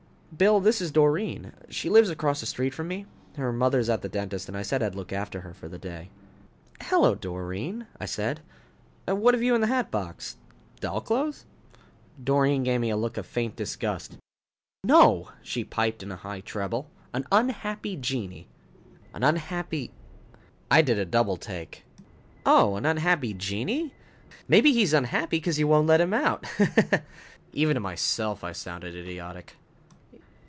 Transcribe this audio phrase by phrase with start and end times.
[0.37, 1.51] "Bill, this is Doreen.
[1.69, 3.05] She lives across the street from me.
[3.35, 6.09] Her mother's at the dentist and I said I'd look after her for the day."
[6.83, 8.39] "Hello, Doreen," I said.
[9.09, 10.37] "What have you in the hatbox?
[10.79, 11.45] Doll clothes?"
[12.23, 14.17] Doreen gave me a look of faint disgust.
[14.85, 16.89] "No," she piped, in a high treble.
[17.13, 18.47] "An unhappy genii."
[19.13, 19.91] "An unhappy"
[20.71, 21.83] I did a double take.
[22.45, 23.93] "Oh, an unhappy genii?
[24.47, 27.01] Maybe he's unhappy because you won't let him out, ha ha."
[27.51, 29.57] Even to myself, I sounded idiotic.